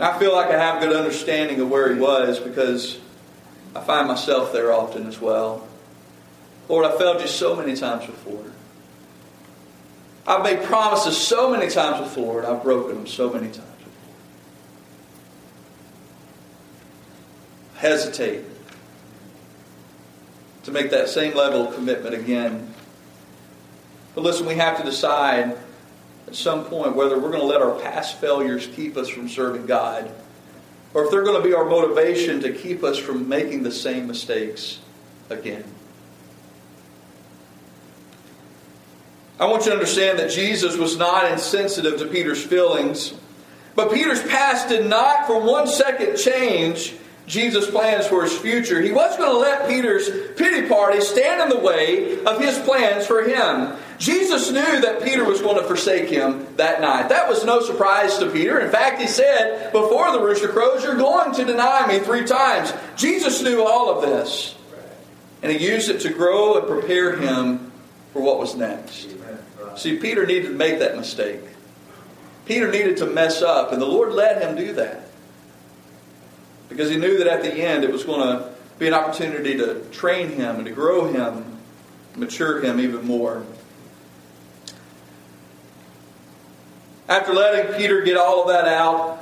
I 0.00 0.18
feel 0.18 0.32
like 0.32 0.48
I 0.48 0.58
have 0.58 0.82
a 0.82 0.86
good 0.86 0.96
understanding 0.96 1.60
of 1.60 1.70
where 1.70 1.94
he 1.94 2.00
was 2.00 2.40
because 2.40 2.98
I 3.74 3.80
find 3.80 4.08
myself 4.08 4.52
there 4.52 4.72
often 4.72 5.06
as 5.06 5.20
well. 5.20 5.66
Lord, 6.68 6.86
I 6.86 6.96
failed 6.96 7.20
you 7.20 7.28
so 7.28 7.54
many 7.56 7.76
times 7.76 8.06
before. 8.06 8.44
I've 10.26 10.42
made 10.42 10.62
promises 10.62 11.16
so 11.16 11.50
many 11.50 11.68
times 11.68 12.00
before, 12.00 12.42
and 12.42 12.46
I've 12.46 12.62
broken 12.62 12.96
them 12.96 13.06
so 13.06 13.32
many 13.32 13.46
times 13.46 13.56
before. 13.56 14.14
Hesitate 17.76 18.44
to 20.62 20.70
make 20.70 20.90
that 20.90 21.08
same 21.08 21.36
level 21.36 21.68
of 21.68 21.74
commitment 21.74 22.14
again. 22.14 22.72
But 24.14 24.22
listen, 24.22 24.46
we 24.46 24.54
have 24.54 24.78
to 24.78 24.84
decide 24.84 25.58
at 26.32 26.36
some 26.36 26.64
point 26.64 26.96
whether 26.96 27.18
we're 27.18 27.28
going 27.28 27.42
to 27.42 27.46
let 27.46 27.60
our 27.60 27.78
past 27.80 28.18
failures 28.18 28.66
keep 28.66 28.96
us 28.96 29.06
from 29.06 29.28
serving 29.28 29.66
God 29.66 30.10
or 30.94 31.04
if 31.04 31.10
they're 31.10 31.22
going 31.22 31.42
to 31.42 31.46
be 31.46 31.54
our 31.54 31.66
motivation 31.66 32.40
to 32.40 32.50
keep 32.54 32.82
us 32.82 32.96
from 32.96 33.28
making 33.28 33.64
the 33.64 33.70
same 33.70 34.06
mistakes 34.06 34.78
again. 35.28 35.62
I 39.38 39.44
want 39.44 39.66
you 39.66 39.72
to 39.72 39.76
understand 39.76 40.20
that 40.20 40.30
Jesus 40.30 40.78
was 40.78 40.96
not 40.96 41.30
insensitive 41.30 41.98
to 41.98 42.06
Peter's 42.06 42.42
feelings, 42.42 43.12
but 43.74 43.92
Peter's 43.92 44.22
past 44.22 44.70
did 44.70 44.86
not 44.86 45.26
for 45.26 45.38
one 45.38 45.66
second 45.66 46.16
change 46.16 46.94
Jesus' 47.26 47.70
plans 47.70 48.06
for 48.06 48.22
his 48.24 48.36
future. 48.36 48.80
He 48.80 48.90
wasn't 48.90 49.20
going 49.20 49.32
to 49.32 49.38
let 49.38 49.68
Peter's 49.68 50.10
pity 50.32 50.68
party 50.68 51.00
stand 51.00 51.40
in 51.40 51.56
the 51.56 51.64
way 51.64 52.22
of 52.24 52.40
his 52.40 52.58
plans 52.60 53.06
for 53.06 53.22
him. 53.22 53.76
Jesus 53.98 54.50
knew 54.50 54.80
that 54.80 55.02
Peter 55.02 55.24
was 55.24 55.40
going 55.40 55.56
to 55.56 55.66
forsake 55.66 56.08
him 56.08 56.46
that 56.56 56.80
night. 56.80 57.10
That 57.10 57.28
was 57.28 57.44
no 57.44 57.60
surprise 57.60 58.18
to 58.18 58.30
Peter. 58.30 58.58
In 58.58 58.70
fact, 58.70 59.00
he 59.00 59.06
said, 59.06 59.70
Before 59.72 60.10
the 60.10 60.20
rooster 60.20 60.48
crows, 60.48 60.82
you're 60.82 60.96
going 60.96 61.32
to 61.34 61.44
deny 61.44 61.86
me 61.86 62.00
three 62.00 62.24
times. 62.24 62.72
Jesus 62.96 63.40
knew 63.40 63.62
all 63.64 63.96
of 63.96 64.02
this. 64.02 64.56
And 65.42 65.52
he 65.52 65.64
used 65.64 65.90
it 65.90 66.00
to 66.00 66.10
grow 66.10 66.58
and 66.58 66.66
prepare 66.66 67.16
him 67.16 67.70
for 68.12 68.20
what 68.20 68.38
was 68.38 68.56
next. 68.56 69.08
See, 69.76 69.96
Peter 69.96 70.26
needed 70.26 70.48
to 70.48 70.54
make 70.54 70.80
that 70.80 70.96
mistake. 70.96 71.40
Peter 72.46 72.70
needed 72.70 72.96
to 72.98 73.06
mess 73.06 73.42
up, 73.42 73.72
and 73.72 73.80
the 73.80 73.86
Lord 73.86 74.12
let 74.12 74.42
him 74.42 74.56
do 74.56 74.72
that 74.74 75.11
because 76.72 76.90
he 76.90 76.96
knew 76.96 77.18
that 77.18 77.26
at 77.26 77.42
the 77.42 77.52
end 77.52 77.84
it 77.84 77.92
was 77.92 78.04
going 78.04 78.20
to 78.20 78.52
be 78.78 78.88
an 78.88 78.94
opportunity 78.94 79.56
to 79.56 79.80
train 79.92 80.30
him 80.30 80.56
and 80.56 80.64
to 80.64 80.72
grow 80.72 81.12
him, 81.12 81.44
mature 82.16 82.60
him 82.60 82.80
even 82.80 83.06
more. 83.06 83.44
After 87.08 87.32
letting 87.32 87.74
Peter 87.76 88.00
get 88.02 88.16
all 88.16 88.42
of 88.42 88.48
that 88.48 88.66
out, 88.66 89.18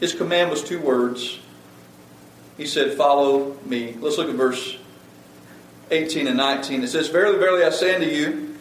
his 0.00 0.12
command 0.12 0.50
was 0.50 0.64
two 0.64 0.80
words. 0.80 1.38
He 2.56 2.66
said, 2.66 2.96
Follow 2.96 3.56
me. 3.64 3.96
Let's 4.00 4.18
look 4.18 4.28
at 4.28 4.34
verse 4.34 4.76
18 5.90 6.26
and 6.26 6.36
19. 6.36 6.82
It 6.82 6.88
says, 6.88 7.08
Verily, 7.08 7.38
verily, 7.38 7.64
I 7.64 7.70
say 7.70 7.94
unto 7.94 8.08
you, 8.08 8.58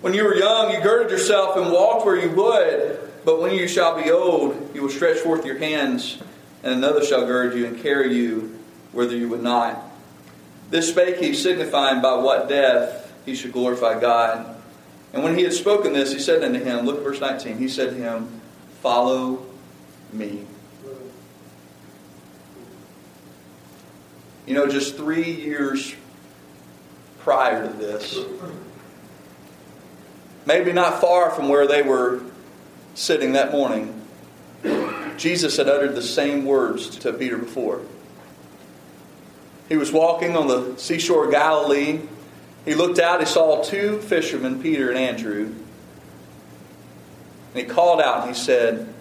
when 0.00 0.14
you 0.14 0.24
were 0.24 0.34
young, 0.34 0.72
you 0.72 0.80
girded 0.82 1.10
yourself 1.10 1.56
and 1.56 1.72
walked 1.72 2.04
where 2.04 2.16
you 2.16 2.30
would, 2.30 2.98
but 3.24 3.40
when 3.40 3.54
you 3.54 3.68
shall 3.68 4.00
be 4.02 4.10
old, 4.10 4.74
you 4.74 4.82
will 4.82 4.90
stretch 4.90 5.18
forth 5.18 5.46
your 5.46 5.58
hands 5.58 6.18
and 6.66 6.74
another 6.74 7.04
shall 7.04 7.24
gird 7.24 7.54
you 7.54 7.64
and 7.64 7.80
carry 7.80 8.12
you 8.12 8.58
whither 8.90 9.16
you 9.16 9.28
would 9.28 9.42
not. 9.42 9.80
This 10.68 10.88
spake 10.88 11.18
he, 11.18 11.32
signifying 11.32 12.02
by 12.02 12.16
what 12.16 12.48
death 12.48 13.14
he 13.24 13.36
should 13.36 13.52
glorify 13.52 14.00
God. 14.00 14.60
And 15.12 15.22
when 15.22 15.38
he 15.38 15.44
had 15.44 15.52
spoken 15.52 15.92
this, 15.92 16.12
he 16.12 16.18
said 16.18 16.42
unto 16.42 16.58
him, 16.58 16.84
Look 16.84 16.96
at 16.96 17.04
verse 17.04 17.20
19, 17.20 17.58
he 17.58 17.68
said 17.68 17.90
to 17.90 17.94
him, 17.94 18.40
Follow 18.82 19.46
me. 20.12 20.44
You 24.44 24.54
know, 24.54 24.66
just 24.66 24.96
three 24.96 25.30
years 25.30 25.94
prior 27.20 27.64
to 27.64 27.72
this, 27.74 28.18
maybe 30.46 30.72
not 30.72 31.00
far 31.00 31.30
from 31.30 31.48
where 31.48 31.68
they 31.68 31.82
were 31.82 32.22
sitting 32.94 33.34
that 33.34 33.52
morning, 33.52 34.05
Jesus 35.18 35.56
had 35.56 35.68
uttered 35.68 35.94
the 35.94 36.02
same 36.02 36.44
words 36.44 36.96
to 36.98 37.12
Peter 37.12 37.38
before. 37.38 37.82
He 39.68 39.76
was 39.76 39.92
walking 39.92 40.36
on 40.36 40.46
the 40.46 40.76
seashore 40.76 41.26
of 41.26 41.30
Galilee. 41.30 42.00
He 42.64 42.74
looked 42.74 42.98
out, 42.98 43.20
he 43.20 43.26
saw 43.26 43.62
two 43.62 44.00
fishermen, 44.00 44.62
Peter 44.62 44.90
and 44.90 44.98
Andrew. 44.98 45.54
And 47.54 47.54
he 47.54 47.64
called 47.64 48.00
out 48.00 48.26
and 48.26 48.36
he 48.36 48.40
said, 48.40 48.92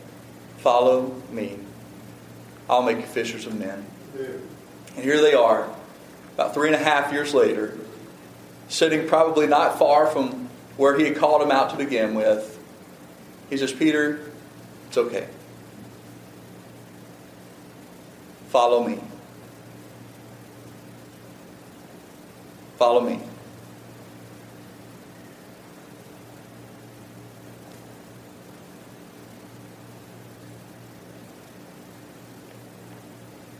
Follow 0.58 1.22
me. 1.31 1.59
I'll 2.70 2.82
make 2.82 2.97
you 2.97 3.03
fishers 3.03 3.46
of 3.46 3.59
men. 3.59 3.86
And 4.96 5.03
here 5.03 5.22
they 5.22 5.34
are, 5.34 5.70
about 6.34 6.53
three 6.53 6.68
and 6.68 6.76
a 6.76 6.84
half 6.84 7.12
years 7.14 7.34
later, 7.34 7.78
sitting 8.68 9.08
probably 9.08 9.46
not 9.46 9.78
far 9.78 10.08
from 10.08 10.50
where 10.78 10.97
he 10.97 11.06
had 11.06 11.18
called 11.18 11.42
him 11.42 11.52
out 11.52 11.70
to 11.72 11.78
begin 11.78 12.16
with. 12.16 12.58
He 13.50 13.58
says, 13.58 13.72
Peter, 13.72 14.32
it's 14.88 14.97
okay. 14.97 15.28
Follow 18.56 18.88
me. 18.88 18.98
Follow 22.78 23.02
me. 23.02 23.20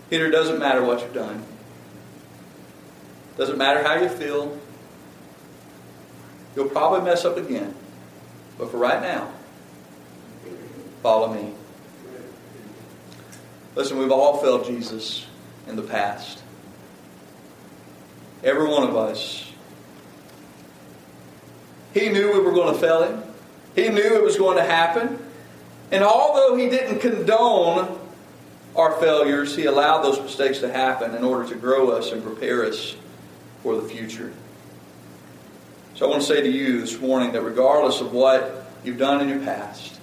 Peter, 0.10 0.32
doesn't 0.32 0.60
matter 0.60 0.82
what 0.82 1.02
you've 1.02 1.14
done. 1.14 1.44
Doesn't 3.38 3.58
matter 3.58 3.84
how 3.84 3.96
you 3.96 4.08
feel. 4.08 4.58
You'll 6.56 6.70
probably 6.70 7.02
mess 7.02 7.26
up 7.26 7.36
again. 7.36 7.76
But 8.58 8.72
for 8.72 8.78
right 8.78 9.02
now, 9.02 9.30
follow 11.04 11.34
me. 11.34 11.52
Listen, 13.76 13.98
we've 13.98 14.12
all 14.12 14.38
failed 14.38 14.66
Jesus 14.66 15.26
in 15.68 15.76
the 15.76 15.82
past. 15.82 16.42
Every 18.44 18.68
one 18.68 18.84
of 18.84 18.96
us. 18.96 19.52
He 21.94 22.10
knew 22.10 22.32
we 22.34 22.40
were 22.40 22.52
going 22.52 22.74
to 22.74 22.80
fail 22.80 23.04
him. 23.04 23.24
He 23.76 23.90
knew 23.90 24.16
it 24.16 24.24
was 24.24 24.38
going 24.38 24.58
to 24.58 24.64
happen. 24.64 25.20
And 25.92 26.04
although 26.04 26.56
he 26.56 26.70
didn't 26.70 27.00
condone 27.00 28.00
our 28.76 28.94
failures, 29.00 29.56
he 29.56 29.66
allowed 29.66 30.02
those 30.04 30.20
mistakes 30.20 30.60
to 30.60 30.72
happen 30.72 31.16
in 31.16 31.24
order 31.24 31.48
to 31.50 31.56
grow 31.56 31.90
us 31.92 32.12
and 32.12 32.24
prepare 32.24 32.66
us 32.66 32.96
for 33.64 33.76
the 33.76 33.88
future. 33.88 34.34
So 35.96 36.06
I 36.06 36.10
want 36.10 36.22
to 36.22 36.28
say 36.28 36.42
to 36.42 36.50
you 36.50 36.82
this 36.82 37.00
morning 37.00 37.32
that 37.34 37.42
regardless 37.42 38.02
of 38.02 38.12
what 38.12 38.68
you've 38.84 38.98
done 38.98 39.22
in 39.22 39.30
your 39.30 39.40
past, 39.40 40.00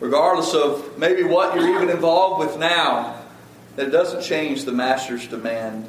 regardless 0.00 0.54
of 0.54 0.98
maybe 0.98 1.22
what 1.22 1.54
you're 1.54 1.68
even 1.74 1.90
involved 1.90 2.46
with 2.46 2.58
now, 2.58 3.22
that 3.76 3.88
it 3.88 3.90
doesn't 3.90 4.22
change 4.22 4.64
the 4.64 4.72
master's 4.72 5.26
demand. 5.26 5.86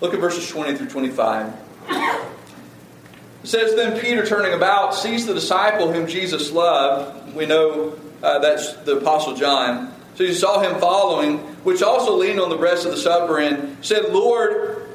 Look 0.00 0.14
at 0.14 0.20
verses 0.20 0.48
20 0.48 0.76
through 0.76 0.88
25. 0.88 1.54
It 1.88 3.46
says, 3.46 3.74
Then 3.74 4.00
Peter, 4.00 4.26
turning 4.26 4.52
about, 4.52 4.94
sees 4.94 5.26
the 5.26 5.34
disciple 5.34 5.92
whom 5.92 6.06
Jesus 6.06 6.50
loved. 6.50 7.34
We 7.34 7.46
know 7.46 7.98
uh, 8.22 8.40
that's 8.40 8.74
the 8.78 8.98
Apostle 8.98 9.34
John. 9.34 9.94
So 10.16 10.24
he 10.24 10.34
saw 10.34 10.60
him 10.60 10.80
following, 10.80 11.38
which 11.62 11.82
also 11.82 12.16
leaned 12.16 12.40
on 12.40 12.50
the 12.50 12.56
breast 12.56 12.84
of 12.84 12.90
the 12.90 12.96
supper 12.96 13.38
and 13.38 13.84
said, 13.84 14.12
Lord, 14.12 14.88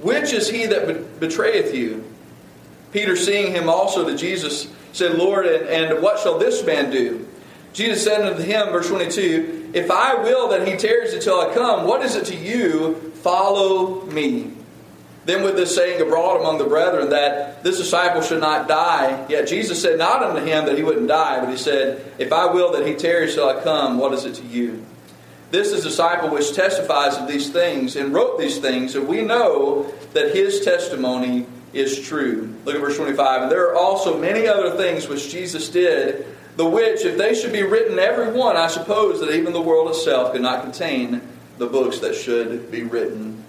which 0.00 0.32
is 0.32 0.48
he 0.48 0.66
that 0.66 1.20
betrayeth 1.20 1.74
you? 1.74 2.04
Peter, 2.92 3.16
seeing 3.16 3.52
him 3.52 3.68
also 3.68 4.08
to 4.08 4.16
Jesus, 4.16 4.68
said, 4.92 5.16
Lord, 5.16 5.44
and, 5.44 5.68
and 5.68 6.02
what 6.02 6.18
shall 6.18 6.38
this 6.38 6.64
man 6.64 6.90
do? 6.90 7.27
Jesus 7.78 8.02
said 8.02 8.22
unto 8.22 8.42
him, 8.42 8.72
verse 8.72 8.88
22, 8.88 9.70
If 9.72 9.88
I 9.88 10.16
will 10.16 10.48
that 10.48 10.66
he 10.66 10.76
tarries 10.76 11.14
until 11.14 11.40
I 11.40 11.54
come, 11.54 11.86
what 11.86 12.04
is 12.04 12.16
it 12.16 12.24
to 12.24 12.34
you? 12.34 13.12
Follow 13.22 14.04
me. 14.06 14.52
Then 15.26 15.44
with 15.44 15.54
this 15.54 15.76
saying 15.76 16.02
abroad 16.02 16.40
among 16.40 16.58
the 16.58 16.64
brethren 16.64 17.10
that 17.10 17.62
this 17.62 17.78
disciple 17.78 18.20
should 18.20 18.40
not 18.40 18.66
die, 18.66 19.24
yet 19.28 19.46
Jesus 19.46 19.80
said 19.80 19.96
not 19.96 20.24
unto 20.24 20.44
him 20.44 20.66
that 20.66 20.76
he 20.76 20.82
wouldn't 20.82 21.06
die, 21.06 21.38
but 21.38 21.50
he 21.50 21.56
said, 21.56 22.04
If 22.18 22.32
I 22.32 22.46
will 22.46 22.72
that 22.72 22.84
he 22.84 22.94
tarries 22.94 23.34
till 23.34 23.48
I 23.48 23.62
come, 23.62 23.96
what 23.98 24.12
is 24.12 24.24
it 24.24 24.34
to 24.36 24.44
you? 24.44 24.84
This 25.52 25.70
is 25.70 25.84
disciple 25.84 26.30
which 26.30 26.54
testifies 26.54 27.16
of 27.16 27.28
these 27.28 27.50
things 27.50 27.94
and 27.94 28.12
wrote 28.12 28.40
these 28.40 28.58
things, 28.58 28.96
and 28.96 29.06
we 29.06 29.22
know 29.22 29.84
that 30.14 30.34
his 30.34 30.64
testimony 30.64 31.46
is 31.72 32.00
true. 32.00 32.52
Look 32.64 32.74
at 32.74 32.80
verse 32.80 32.96
25. 32.96 33.42
And 33.42 33.52
there 33.52 33.68
are 33.68 33.76
also 33.76 34.18
many 34.18 34.48
other 34.48 34.76
things 34.76 35.06
which 35.06 35.30
Jesus 35.30 35.68
did 35.68 36.26
the 36.58 36.68
which, 36.68 37.04
if 37.04 37.16
they 37.16 37.34
should 37.34 37.52
be 37.52 37.62
written 37.62 38.00
every 38.00 38.32
one, 38.32 38.56
I 38.56 38.66
suppose 38.66 39.20
that 39.20 39.30
even 39.30 39.52
the 39.52 39.60
world 39.60 39.88
itself 39.90 40.32
could 40.32 40.42
not 40.42 40.64
contain 40.64 41.22
the 41.56 41.68
books 41.68 42.00
that 42.00 42.16
should 42.16 42.68
be 42.72 42.82
written. 42.82 43.44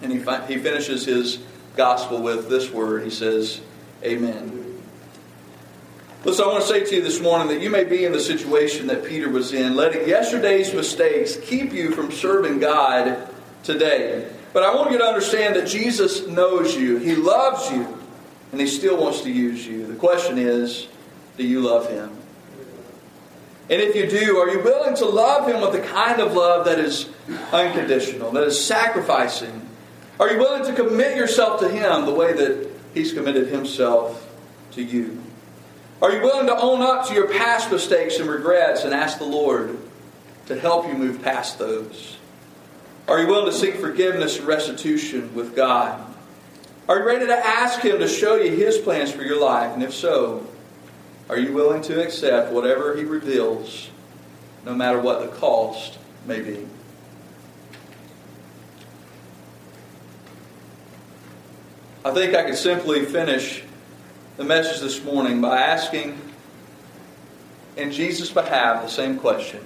And 0.00 0.12
he, 0.12 0.20
fi- 0.20 0.46
he 0.46 0.56
finishes 0.56 1.04
his 1.04 1.40
gospel 1.74 2.22
with 2.22 2.48
this 2.48 2.70
word. 2.70 3.02
He 3.02 3.10
says, 3.10 3.60
Amen. 4.04 4.80
Listen, 6.24 6.44
I 6.44 6.48
want 6.48 6.62
to 6.62 6.68
say 6.68 6.84
to 6.84 6.94
you 6.94 7.02
this 7.02 7.20
morning 7.20 7.48
that 7.48 7.60
you 7.60 7.68
may 7.68 7.82
be 7.82 8.04
in 8.04 8.12
the 8.12 8.20
situation 8.20 8.86
that 8.86 9.04
Peter 9.04 9.28
was 9.28 9.52
in, 9.52 9.74
letting 9.74 10.08
yesterday's 10.08 10.72
mistakes 10.72 11.36
keep 11.42 11.72
you 11.72 11.90
from 11.90 12.12
serving 12.12 12.60
God 12.60 13.28
today. 13.64 14.30
But 14.52 14.62
I 14.62 14.72
want 14.72 14.92
you 14.92 14.98
to 14.98 15.04
understand 15.04 15.56
that 15.56 15.66
Jesus 15.66 16.28
knows 16.28 16.76
you, 16.76 16.98
He 16.98 17.16
loves 17.16 17.72
you, 17.72 17.98
and 18.52 18.60
He 18.60 18.68
still 18.68 19.02
wants 19.02 19.22
to 19.22 19.32
use 19.32 19.66
you. 19.66 19.84
The 19.88 19.96
question 19.96 20.38
is 20.38 20.86
do 21.36 21.44
you 21.44 21.60
love 21.60 21.90
Him? 21.90 22.15
And 23.68 23.82
if 23.82 23.96
you 23.96 24.08
do, 24.08 24.38
are 24.38 24.48
you 24.48 24.60
willing 24.60 24.94
to 24.96 25.06
love 25.06 25.48
Him 25.48 25.60
with 25.60 25.72
the 25.72 25.80
kind 25.80 26.20
of 26.20 26.34
love 26.34 26.66
that 26.66 26.78
is 26.78 27.08
unconditional, 27.52 28.30
that 28.32 28.44
is 28.44 28.64
sacrificing? 28.64 29.68
Are 30.20 30.30
you 30.30 30.38
willing 30.38 30.64
to 30.64 30.72
commit 30.72 31.16
yourself 31.16 31.60
to 31.60 31.68
Him 31.68 32.06
the 32.06 32.14
way 32.14 32.32
that 32.32 32.70
He's 32.94 33.12
committed 33.12 33.48
Himself 33.48 34.28
to 34.72 34.82
you? 34.82 35.22
Are 36.00 36.12
you 36.12 36.20
willing 36.20 36.46
to 36.46 36.56
own 36.56 36.82
up 36.82 37.08
to 37.08 37.14
your 37.14 37.28
past 37.28 37.70
mistakes 37.72 38.18
and 38.18 38.28
regrets 38.28 38.84
and 38.84 38.94
ask 38.94 39.18
the 39.18 39.24
Lord 39.24 39.78
to 40.46 40.58
help 40.58 40.86
you 40.86 40.94
move 40.94 41.22
past 41.22 41.58
those? 41.58 42.16
Are 43.08 43.20
you 43.20 43.26
willing 43.26 43.46
to 43.46 43.52
seek 43.52 43.76
forgiveness 43.76 44.38
and 44.38 44.46
restitution 44.46 45.34
with 45.34 45.56
God? 45.56 46.00
Are 46.88 46.98
you 46.98 47.04
ready 47.04 47.26
to 47.26 47.36
ask 47.36 47.80
Him 47.80 47.98
to 47.98 48.08
show 48.08 48.36
you 48.36 48.54
His 48.54 48.78
plans 48.78 49.10
for 49.10 49.22
your 49.22 49.40
life? 49.40 49.74
And 49.74 49.82
if 49.82 49.92
so, 49.92 50.46
are 51.28 51.38
you 51.38 51.52
willing 51.52 51.82
to 51.82 52.02
accept 52.02 52.52
whatever 52.52 52.96
He 52.96 53.04
reveals, 53.04 53.90
no 54.64 54.74
matter 54.74 55.00
what 55.00 55.20
the 55.20 55.28
cost 55.36 55.98
may 56.26 56.40
be? 56.40 56.66
I 62.04 62.12
think 62.12 62.34
I 62.36 62.44
could 62.44 62.56
simply 62.56 63.04
finish 63.04 63.64
the 64.36 64.44
message 64.44 64.80
this 64.80 65.02
morning 65.02 65.40
by 65.40 65.58
asking 65.58 66.16
in 67.76 67.90
Jesus' 67.90 68.30
behalf 68.30 68.82
the 68.82 68.88
same 68.88 69.18
question 69.18 69.60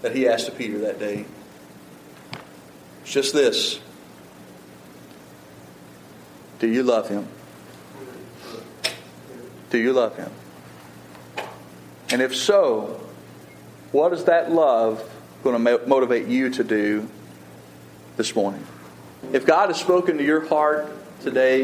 that 0.00 0.14
he 0.14 0.26
asked 0.26 0.46
to 0.46 0.52
Peter 0.52 0.78
that 0.78 0.98
day. 0.98 1.26
It's 3.02 3.12
just 3.12 3.34
this 3.34 3.80
Do 6.58 6.68
you 6.68 6.82
love 6.82 7.08
him? 7.08 7.28
Do 9.68 9.78
you 9.78 9.92
love 9.92 10.16
him? 10.16 10.30
And 12.10 12.22
if 12.22 12.36
so, 12.36 13.00
what 13.92 14.12
is 14.12 14.24
that 14.24 14.52
love 14.52 15.02
going 15.42 15.64
to 15.64 15.86
motivate 15.86 16.26
you 16.28 16.50
to 16.50 16.64
do 16.64 17.08
this 18.16 18.34
morning? 18.34 18.64
If 19.32 19.44
God 19.44 19.68
has 19.70 19.80
spoken 19.80 20.18
to 20.18 20.24
your 20.24 20.46
heart 20.46 20.88
today, 21.22 21.62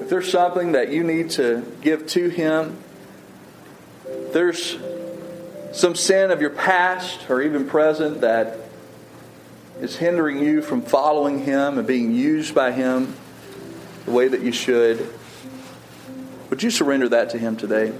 if 0.00 0.08
there's 0.08 0.30
something 0.30 0.72
that 0.72 0.90
you 0.90 1.04
need 1.04 1.30
to 1.30 1.64
give 1.80 2.06
to 2.08 2.28
Him, 2.28 2.78
there's 4.32 4.78
some 5.72 5.94
sin 5.94 6.30
of 6.30 6.40
your 6.40 6.50
past 6.50 7.28
or 7.30 7.42
even 7.42 7.68
present 7.68 8.22
that 8.22 8.56
is 9.80 9.96
hindering 9.96 10.40
you 10.40 10.62
from 10.62 10.82
following 10.82 11.44
Him 11.44 11.78
and 11.78 11.86
being 11.86 12.14
used 12.14 12.54
by 12.54 12.72
Him 12.72 13.14
the 14.04 14.10
way 14.10 14.26
that 14.26 14.40
you 14.40 14.50
should, 14.50 15.08
would 16.50 16.62
you 16.62 16.70
surrender 16.70 17.08
that 17.10 17.30
to 17.30 17.38
Him 17.38 17.56
today? 17.56 17.92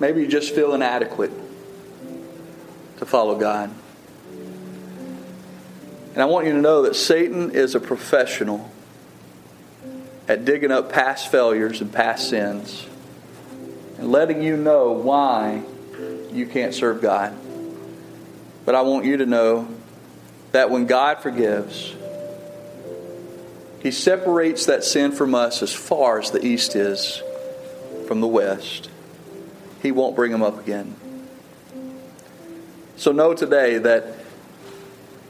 Maybe 0.00 0.20
you 0.20 0.28
just 0.28 0.54
feel 0.54 0.74
inadequate 0.74 1.32
to 2.98 3.06
follow 3.06 3.38
God. 3.38 3.70
And 6.14 6.22
I 6.22 6.26
want 6.26 6.46
you 6.46 6.52
to 6.52 6.60
know 6.60 6.82
that 6.82 6.96
Satan 6.96 7.50
is 7.52 7.74
a 7.74 7.80
professional 7.80 8.70
at 10.26 10.44
digging 10.44 10.70
up 10.70 10.92
past 10.92 11.30
failures 11.30 11.80
and 11.80 11.92
past 11.92 12.28
sins 12.28 12.86
and 13.98 14.12
letting 14.12 14.42
you 14.42 14.56
know 14.56 14.92
why 14.92 15.62
you 16.32 16.46
can't 16.46 16.74
serve 16.74 17.00
God. 17.00 17.34
But 18.64 18.74
I 18.74 18.82
want 18.82 19.04
you 19.04 19.16
to 19.18 19.26
know 19.26 19.68
that 20.52 20.70
when 20.70 20.86
God 20.86 21.22
forgives, 21.22 21.94
He 23.82 23.90
separates 23.90 24.66
that 24.66 24.84
sin 24.84 25.12
from 25.12 25.34
us 25.34 25.62
as 25.62 25.72
far 25.74 26.18
as 26.18 26.30
the 26.30 26.44
east 26.44 26.76
is 26.76 27.22
from 28.06 28.20
the 28.20 28.26
west. 28.26 28.90
He 29.82 29.92
won't 29.92 30.16
bring 30.16 30.32
them 30.32 30.42
up 30.42 30.58
again. 30.60 30.94
So 32.96 33.12
know 33.12 33.32
today 33.34 33.78
that 33.78 34.14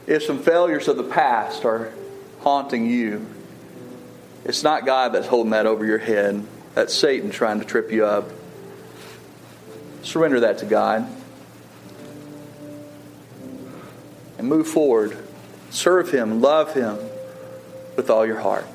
if 0.07 0.23
some 0.23 0.39
failures 0.39 0.87
of 0.87 0.97
the 0.97 1.03
past 1.03 1.65
are 1.65 1.93
haunting 2.41 2.89
you, 2.89 3.25
it's 4.43 4.63
not 4.63 4.85
God 4.85 5.13
that's 5.13 5.27
holding 5.27 5.51
that 5.51 5.67
over 5.67 5.85
your 5.85 5.99
head. 5.99 6.43
That's 6.73 6.93
Satan 6.93 7.29
trying 7.29 7.59
to 7.59 7.65
trip 7.65 7.91
you 7.91 8.05
up. 8.05 8.29
Surrender 10.01 10.39
that 10.39 10.59
to 10.59 10.65
God. 10.65 11.07
And 14.37 14.47
move 14.47 14.67
forward. 14.67 15.17
Serve 15.69 16.09
Him, 16.09 16.41
love 16.41 16.73
Him 16.73 16.97
with 17.95 18.09
all 18.09 18.25
your 18.25 18.39
heart. 18.39 18.65